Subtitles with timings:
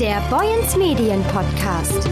[0.00, 2.04] Der Boyens Medien Podcast.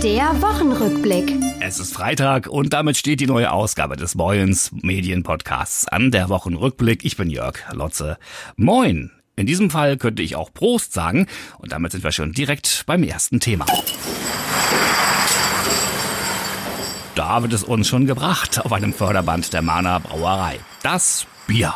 [0.00, 1.34] Der Wochenrückblick.
[1.60, 6.12] Es ist Freitag und damit steht die neue Ausgabe des Boyens Medien Podcasts an.
[6.12, 7.04] Der Wochenrückblick.
[7.04, 8.16] Ich bin Jörg Lotze.
[8.54, 9.10] Moin.
[9.34, 11.26] In diesem Fall könnte ich auch Prost sagen
[11.58, 13.66] und damit sind wir schon direkt beim ersten Thema.
[17.16, 20.60] Da wird es uns schon gebracht auf einem Förderband der Mana Brauerei.
[20.84, 21.74] Das Bier.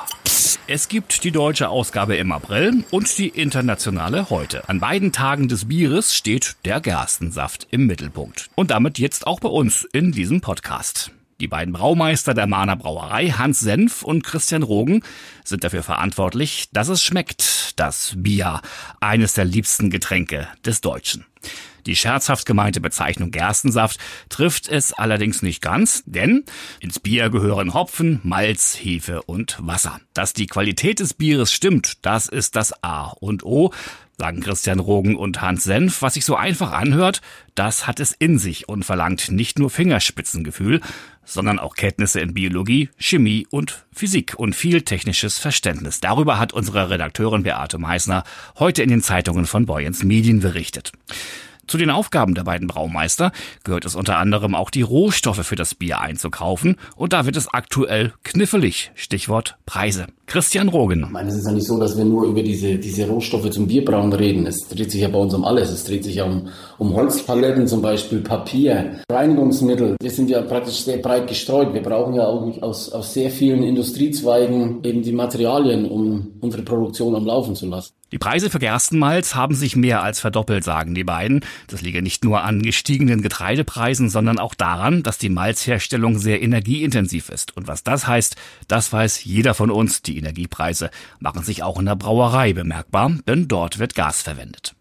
[0.68, 4.68] Es gibt die deutsche Ausgabe im April und die internationale heute.
[4.68, 8.50] An beiden Tagen des Bieres steht der Gerstensaft im Mittelpunkt.
[8.56, 11.12] Und damit jetzt auch bei uns in diesem Podcast.
[11.38, 15.04] Die beiden Braumeister der Mahner Brauerei, Hans Senf und Christian Rogen,
[15.44, 18.60] sind dafür verantwortlich, dass es schmeckt, das Bier,
[18.98, 21.26] eines der liebsten Getränke des Deutschen.
[21.86, 26.44] Die scherzhaft gemeinte Bezeichnung Gerstensaft trifft es allerdings nicht ganz, denn
[26.80, 30.00] ins Bier gehören Hopfen, Malz, Hefe und Wasser.
[30.12, 33.72] Dass die Qualität des Bieres stimmt, das ist das A und O,
[34.18, 36.02] sagen Christian Rogen und Hans Senf.
[36.02, 37.20] Was sich so einfach anhört,
[37.54, 40.80] das hat es in sich und verlangt nicht nur Fingerspitzengefühl,
[41.24, 46.00] sondern auch Kenntnisse in Biologie, Chemie und Physik und viel technisches Verständnis.
[46.00, 48.24] Darüber hat unsere Redakteurin Beate Meissner
[48.58, 50.92] heute in den Zeitungen von Boyens Medien berichtet.
[51.66, 53.32] Zu den Aufgaben der beiden Braumeister
[53.64, 57.48] gehört es unter anderem auch die Rohstoffe für das Bier einzukaufen und da wird es
[57.52, 58.92] aktuell kniffelig.
[58.94, 60.06] Stichwort Preise.
[60.26, 61.04] Christian Rogen.
[61.04, 63.66] Ich meine, es ist ja nicht so, dass wir nur über diese, diese Rohstoffe zum
[63.66, 64.46] Bierbrauen reden.
[64.46, 65.70] Es dreht sich ja bei uns um alles.
[65.70, 69.96] Es dreht sich ja um, um Holzpaletten zum Beispiel, Papier, Reinigungsmittel.
[70.00, 71.74] Wir sind ja praktisch sehr breit gestreut.
[71.74, 77.14] Wir brauchen ja auch aus, aus sehr vielen Industriezweigen eben die Materialien, um unsere Produktion
[77.14, 77.92] am Laufen zu lassen.
[78.12, 81.44] Die Preise für Gerstenmalz haben sich mehr als verdoppelt, sagen die beiden.
[81.66, 87.30] Das liege nicht nur an gestiegenen Getreidepreisen, sondern auch daran, dass die Malzherstellung sehr energieintensiv
[87.30, 87.56] ist.
[87.56, 88.36] Und was das heißt,
[88.68, 90.02] das weiß jeder von uns.
[90.02, 94.75] Die Energiepreise machen sich auch in der Brauerei bemerkbar, denn dort wird Gas verwendet.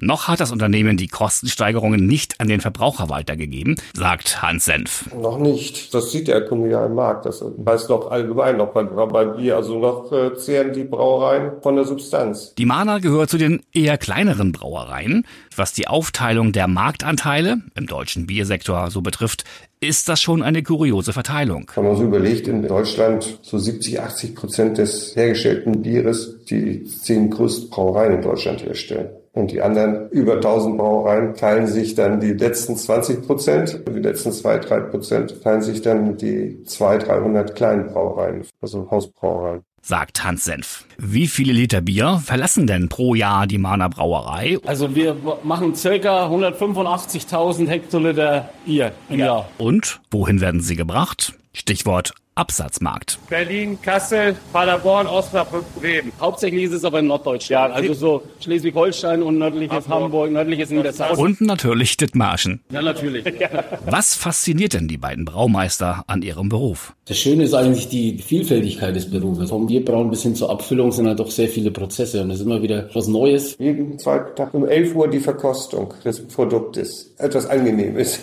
[0.00, 5.10] Noch hat das Unternehmen die Kostensteigerungen nicht an den Verbraucher weitergegeben, sagt Hans Senf.
[5.14, 5.94] Noch nicht.
[5.94, 7.26] Das sieht der Kunde Markt.
[7.26, 9.56] Das weiß doch allgemein noch bei, bei Bier.
[9.56, 12.54] Also noch äh, zehren die Brauereien von der Substanz.
[12.56, 15.24] Die Mana gehört zu den eher kleineren Brauereien.
[15.56, 19.44] Was die Aufteilung der Marktanteile im deutschen Biersektor so betrifft,
[19.80, 21.70] ist das schon eine kuriose Verteilung.
[21.74, 27.30] Wenn man so überlegt, in Deutschland so 70, 80 Prozent des hergestellten Bieres die zehn
[27.30, 29.10] größten Brauereien in Deutschland herstellen.
[29.38, 33.80] Und die anderen über 1000 Brauereien teilen sich dann die letzten 20 Prozent.
[33.88, 39.62] Die letzten zwei, drei Prozent teilen sich dann die 200, 300 kleinen Brauereien, also Hausbrauereien
[39.80, 40.84] sagt Hans Senf.
[40.98, 44.58] Wie viele Liter Bier verlassen denn pro Jahr die Mahner Brauerei?
[44.66, 49.48] Also wir machen circa 185.000 Hektoliter Bier im Jahr.
[49.56, 51.32] Und wohin werden sie gebracht?
[51.58, 53.18] Stichwort Absatzmarkt.
[53.28, 56.12] Berlin, Kassel, Paderborn, Osnabrück, Bremen.
[56.20, 57.70] Hauptsächlich ist es aber in Norddeutschland.
[57.70, 61.18] Ja, also so Schleswig-Holstein und nördliches Hamburg, Hamburg nördliches Niedersachsen.
[61.20, 62.60] Und natürlich Dithmarschen.
[62.70, 63.24] Ja, natürlich.
[63.86, 66.94] Was fasziniert denn die beiden Braumeister an ihrem Beruf?
[67.06, 69.50] Das Schöne ist eigentlich die Vielfältigkeit des Berufes.
[69.50, 72.46] Vom Bierbrauen bis hin zur Abfüllung sind halt doch sehr viele Prozesse und es ist
[72.46, 73.56] immer wieder was Neues.
[73.58, 77.14] Jeden zweiten Tag um 11 Uhr die Verkostung des Produktes.
[77.18, 78.20] Etwas Angenehmes.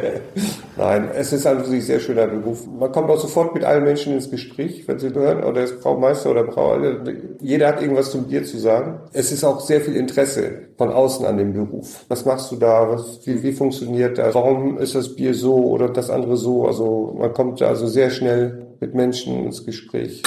[0.78, 2.53] Nein, es ist an sich sehr schöner Beruf.
[2.78, 6.30] Man kommt auch sofort mit allen Menschen ins Gespräch, wenn sie hören, oder ist Braumeister
[6.30, 7.04] oder Brauer.
[7.40, 9.00] Jeder hat irgendwas zum Bier zu sagen.
[9.12, 12.04] Es ist auch sehr viel Interesse von außen an dem Beruf.
[12.08, 12.90] Was machst du da?
[12.90, 14.34] Was, wie, wie funktioniert das?
[14.34, 16.66] Warum ist das Bier so oder das andere so?
[16.66, 20.22] Also man kommt also sehr schnell mit Menschen ins Gespräch.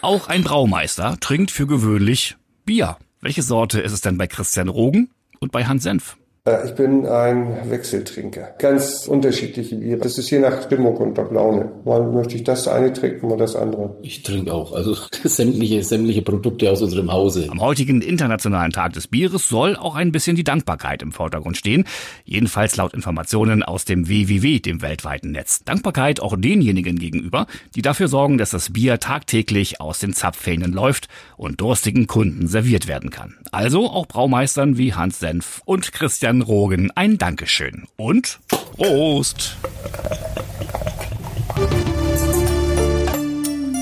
[0.00, 2.98] Auch ein Braumeister trinkt für gewöhnlich Bier.
[3.20, 5.10] Welche Sorte ist es denn bei Christian Rogen
[5.40, 6.17] und bei Hans Senf?
[6.48, 8.54] Äh, ich bin ein Wechseltrinker.
[8.58, 9.98] Ganz unterschiedliche Biere.
[9.98, 11.70] Das ist je nach Stimmung und nach Laune.
[11.84, 13.96] Mal möchte ich das eine trinken, mal das andere.
[14.02, 14.72] Ich trinke auch.
[14.72, 17.48] Also sämtliche, sämtliche Produkte aus unserem Hause.
[17.50, 21.84] Am heutigen Internationalen Tag des Bieres soll auch ein bisschen die Dankbarkeit im Vordergrund stehen.
[22.24, 25.64] Jedenfalls laut Informationen aus dem WWW, dem weltweiten Netz.
[25.64, 31.08] Dankbarkeit auch denjenigen gegenüber, die dafür sorgen, dass das Bier tagtäglich aus den Zapfhähnen läuft
[31.36, 33.36] und durstigen Kunden serviert werden kann.
[33.52, 39.56] Also auch Braumeistern wie Hans Senf und Christian Christian Rogen ein Dankeschön und Prost!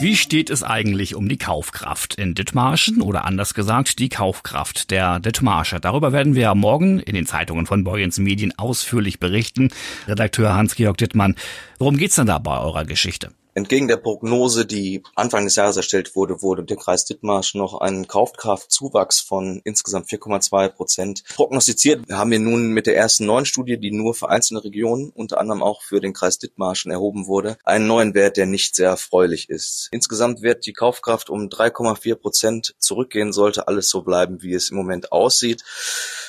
[0.00, 5.20] Wie steht es eigentlich um die Kaufkraft in Dithmarschen oder anders gesagt die Kaufkraft der
[5.20, 5.80] Dithmarscher?
[5.80, 9.70] Darüber werden wir morgen in den Zeitungen von Boyens Medien ausführlich berichten.
[10.06, 11.34] Redakteur Hans-Georg Dittmann,
[11.78, 13.32] worum geht's denn da bei eurer Geschichte?
[13.56, 18.06] Entgegen der Prognose, die Anfang des Jahres erstellt wurde, wurde der Kreis Dithmarsch noch einen
[18.06, 22.06] Kaufkraftzuwachs von insgesamt 4,2 Prozent prognostiziert.
[22.06, 25.40] Wir haben wir nun mit der ersten neuen Studie, die nur für einzelne Regionen, unter
[25.40, 29.48] anderem auch für den Kreis Dithmarschen erhoben wurde, einen neuen Wert, der nicht sehr erfreulich
[29.48, 29.88] ist.
[29.90, 34.76] Insgesamt wird die Kaufkraft um 3,4 Prozent zurückgehen, sollte alles so bleiben, wie es im
[34.76, 35.64] Moment aussieht.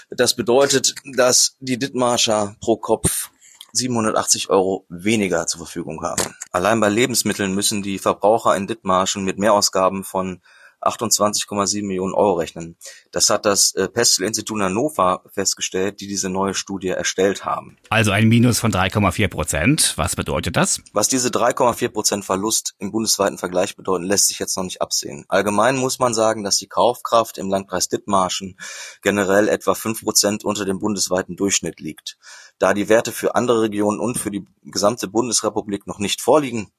[0.09, 3.31] Das bedeutet, dass die Dithmarscher pro Kopf
[3.77, 6.35] 780 Euro weniger zur Verfügung haben.
[6.51, 10.41] Allein bei Lebensmitteln müssen die Verbraucher in Dithmarschen mit Mehrausgaben von
[10.88, 12.78] 28,7 Millionen Euro rechnen.
[13.12, 17.78] Das hat das äh, Pestel-Institut Hannover festgestellt, die diese neue Studie erstellt haben.
[17.89, 19.94] Also ein Minus von 3,4 Prozent.
[19.95, 20.81] Was bedeutet das?
[20.94, 25.25] Was diese 3,4 Prozent Verlust im bundesweiten Vergleich bedeuten, lässt sich jetzt noch nicht absehen.
[25.28, 28.57] Allgemein muss man sagen, dass die Kaufkraft im Landkreis Dithmarschen
[29.01, 32.18] generell etwa 5 Prozent unter dem bundesweiten Durchschnitt liegt.
[32.60, 36.72] Da die Werte für andere Regionen und für die gesamte Bundesrepublik noch nicht vorliegen,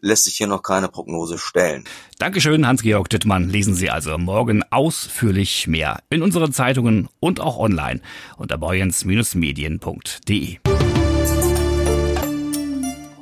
[0.00, 1.84] lässt sich hier noch keine Prognose stellen.
[2.18, 3.48] Dankeschön, Hans-Georg Dittmann.
[3.48, 8.00] Lesen Sie also morgen ausführlich mehr in unseren Zeitungen und auch online
[8.36, 10.58] unter boyens-medien.de.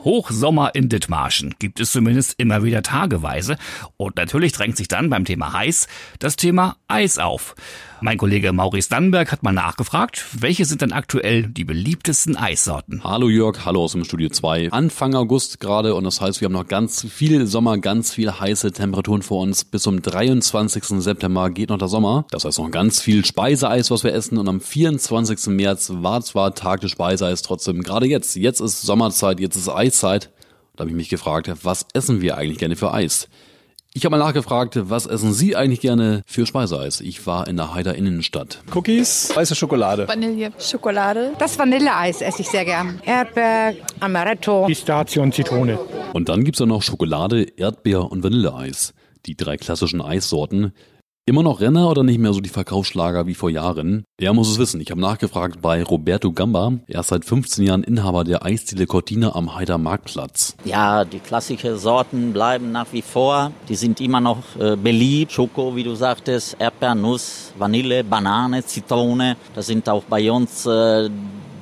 [0.07, 3.59] Hochsommer in Dithmarschen gibt es zumindest immer wieder tageweise.
[3.97, 5.89] Und natürlich drängt sich dann beim Thema heiß
[6.21, 7.57] das Thema Eis auf.
[8.03, 13.03] Mein Kollege Maurice Dannenberg hat mal nachgefragt, welche sind denn aktuell die beliebtesten Eissorten?
[13.03, 14.71] Hallo Jörg, hallo aus dem Studio 2.
[14.71, 18.73] Anfang August gerade und das heißt, wir haben noch ganz viel Sommer, ganz viel heiße
[18.73, 19.65] Temperaturen vor uns.
[19.65, 20.85] Bis zum 23.
[21.03, 22.27] September geht noch der Sommer.
[22.31, 25.47] Das heißt noch ganz viel Speiseeis, was wir essen und am 24.
[25.47, 28.37] März war zwar Tag des Speiseeis, trotzdem gerade jetzt.
[28.37, 30.31] Jetzt ist Sommerzeit, jetzt ist Eiszeit.
[30.77, 33.31] Da habe ich mich gefragt, was essen wir eigentlich gerne für Eis?
[33.97, 37.01] Ich habe mal nachgefragt, was essen Sie eigentlich gerne für Speiseeis?
[37.01, 38.61] Ich war in der Heider Innenstadt.
[38.75, 40.07] Cookies, weiße Schokolade.
[40.07, 41.33] Vanille, Schokolade.
[41.39, 43.01] Das Vanilleeis esse ich sehr gern.
[43.07, 44.67] Erdbeer, Amaretto.
[44.67, 45.79] Pistazie und Zitrone.
[46.13, 48.93] Und dann gibt's da noch Schokolade, Erdbeer und Vanilleeis.
[49.25, 50.75] Die drei klassischen Eissorten.
[51.29, 54.05] Immer noch Renner oder nicht mehr so die Verkaufsschlager wie vor Jahren?
[54.17, 54.81] Er muss es wissen.
[54.81, 56.75] Ich habe nachgefragt bei Roberto Gamba.
[56.87, 60.55] Er ist seit 15 Jahren Inhaber der Eisdiele Cortina am Heider Marktplatz.
[60.65, 63.51] Ja, die klassischen Sorten bleiben nach wie vor.
[63.69, 65.33] Die sind immer noch äh, beliebt.
[65.33, 69.37] Schoko, wie du sagtest, Erdbeer, Nuss, Vanille, Banane, Zitrone.
[69.53, 71.11] Das sind auch bei uns äh,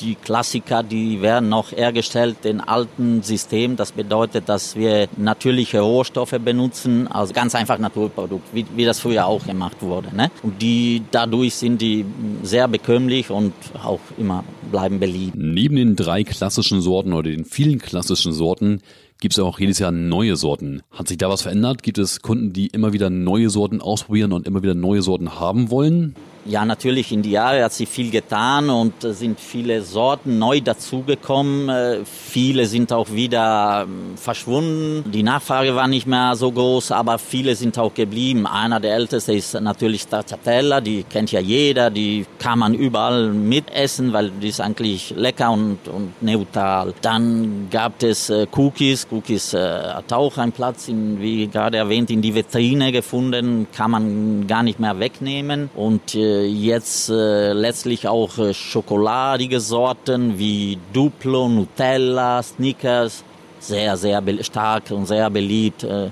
[0.01, 3.77] die Klassiker, die werden noch hergestellt in alten System.
[3.77, 9.27] Das bedeutet, dass wir natürliche Rohstoffe benutzen, also ganz einfach Naturprodukt, wie, wie das früher
[9.27, 10.15] auch gemacht wurde.
[10.15, 10.31] Ne?
[10.43, 12.05] Und die dadurch sind die
[12.43, 13.53] sehr bekömmlich und
[13.83, 15.37] auch immer bleiben beliebt.
[15.37, 18.81] Neben den drei klassischen Sorten oder den vielen klassischen Sorten
[19.21, 20.83] gibt es auch jedes Jahr neue Sorten.
[20.91, 21.83] Hat sich da was verändert?
[21.83, 25.71] Gibt es Kunden, die immer wieder neue Sorten ausprobieren und immer wieder neue Sorten haben
[25.71, 26.15] wollen?
[26.47, 31.71] Ja, natürlich in die Jahre hat sich viel getan und sind viele Sorten neu dazugekommen.
[31.71, 35.11] Äh, viele sind auch wieder ähm, verschwunden.
[35.11, 38.47] Die Nachfrage war nicht mehr so groß, aber viele sind auch geblieben.
[38.47, 44.13] Einer der ältesten ist natürlich Stracciatella, die kennt ja jeder, die kann man überall mitessen,
[44.13, 46.93] weil die ist eigentlich lecker und, und neutral.
[47.01, 49.07] Dann gab es äh, Cookies.
[49.11, 53.91] Cookies äh, hat auch einen Platz, in, wie gerade erwähnt, in die Vitrine gefunden, kann
[53.91, 55.71] man gar nicht mehr wegnehmen.
[55.75, 63.25] Und äh, jetzt äh, letztlich auch äh, schokoladige Sorten wie Duplo, Nutella, Snickers,
[63.61, 65.85] sehr, sehr stark und sehr beliebt.
[65.85, 66.11] Äh,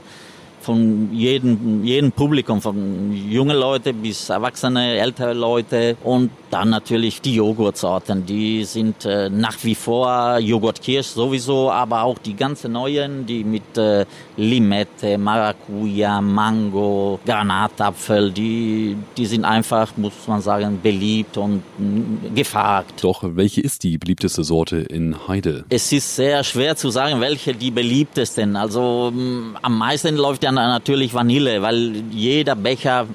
[0.61, 7.37] von jedem, jedem Publikum, von junge Leute bis erwachsene, ältere Leute und dann natürlich die
[7.37, 13.43] Joghurtsorten, die sind äh, nach wie vor Joghurtkirsch sowieso, aber auch die ganzen neuen, die
[13.43, 14.04] mit äh,
[14.37, 23.02] Limette, Maracuja, Mango, Granatapfel, die, die sind einfach, muss man sagen, beliebt und mm, gefragt.
[23.02, 25.64] Doch, welche ist die beliebteste Sorte in Heide?
[25.71, 28.56] Es ist sehr schwer zu sagen, welche die beliebtesten.
[28.56, 33.06] Also mm, am meisten läuft ja natürlich Vanille, weil jeder Becher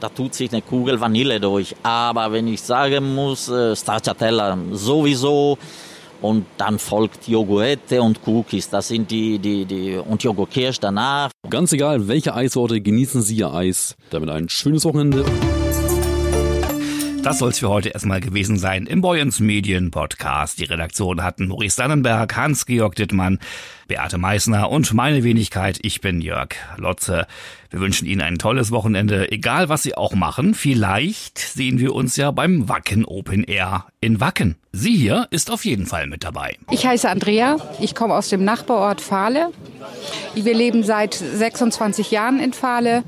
[0.00, 1.74] da tut sich eine Kugel Vanille durch.
[1.82, 5.58] Aber wenn ich sagen muss, äh, Stracciatella sowieso
[6.20, 8.68] und dann folgt Joghurette und Cookies.
[8.68, 11.30] Das sind die, die, die, und Joghurtkirsch danach.
[11.48, 13.96] Ganz egal, welche Eissorte, genießen Sie Ihr Eis.
[14.10, 15.24] Damit ein schönes Wochenende.
[17.22, 20.58] Das soll es für heute erstmal gewesen sein im Boyens Medien Podcast.
[20.58, 23.38] Die Redaktion hatten Maurice Dannenberg, Hans-Georg Dittmann,
[23.88, 25.78] Beate Meissner und meine Wenigkeit.
[25.82, 27.26] Ich bin Jörg Lotze.
[27.68, 30.54] Wir wünschen Ihnen ein tolles Wochenende, egal was Sie auch machen.
[30.54, 34.56] Vielleicht sehen wir uns ja beim Wacken Open Air in Wacken.
[34.72, 36.56] Sie hier ist auf jeden Fall mit dabei.
[36.70, 37.58] Ich heiße Andrea.
[37.80, 39.50] Ich komme aus dem Nachbarort Fahle.
[40.34, 43.04] Wir leben seit 26 Jahren in Fahle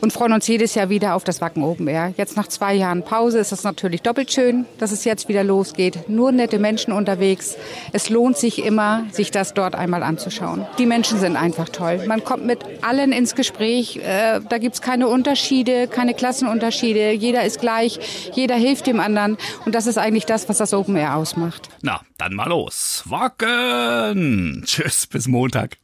[0.00, 2.12] und freuen uns jedes Jahr wieder auf das Wacken Open Air.
[2.16, 6.08] Jetzt nach zwei Jahren Pause ist es natürlich doppelt schön, dass es jetzt wieder losgeht.
[6.08, 7.56] Nur nette Menschen unterwegs.
[7.92, 10.66] Es lohnt sich immer, sich das dort einmal anzuschauen.
[10.78, 12.04] Die Menschen sind einfach toll.
[12.06, 13.96] Man kommt mit allen ins Gespräch.
[13.96, 17.12] Äh, da gibt's keine Unterschiede, keine Klassenunterschiede.
[17.12, 17.98] Jeder ist gleich,
[18.34, 19.36] jeder hilft dem anderen.
[19.64, 21.68] Und das ist eigentlich das, was das Open Air ausmacht.
[21.82, 23.04] Na, dann mal los.
[23.06, 24.62] Wacken!
[24.66, 25.78] Tschüss, bis Montag.